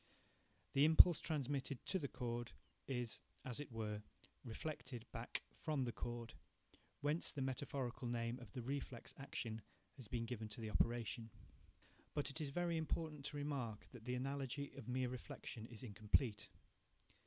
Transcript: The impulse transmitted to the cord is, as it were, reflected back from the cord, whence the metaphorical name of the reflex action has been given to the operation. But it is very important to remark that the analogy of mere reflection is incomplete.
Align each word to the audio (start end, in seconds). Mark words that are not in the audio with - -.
The 0.73 0.83
impulse 0.83 1.21
transmitted 1.21 1.85
to 1.85 1.99
the 1.99 2.07
cord 2.07 2.53
is, 2.87 3.21
as 3.45 3.59
it 3.59 3.71
were, 3.71 4.01
reflected 4.43 5.05
back 5.11 5.43
from 5.59 5.83
the 5.83 5.91
cord, 5.91 6.33
whence 7.01 7.31
the 7.31 7.43
metaphorical 7.43 8.07
name 8.07 8.39
of 8.39 8.51
the 8.53 8.63
reflex 8.63 9.13
action 9.19 9.61
has 9.97 10.07
been 10.07 10.25
given 10.25 10.49
to 10.49 10.59
the 10.59 10.71
operation. 10.71 11.29
But 12.15 12.31
it 12.31 12.41
is 12.41 12.49
very 12.49 12.77
important 12.77 13.25
to 13.25 13.37
remark 13.37 13.89
that 13.91 14.05
the 14.05 14.15
analogy 14.15 14.71
of 14.75 14.87
mere 14.87 15.07
reflection 15.07 15.67
is 15.67 15.83
incomplete. 15.83 16.49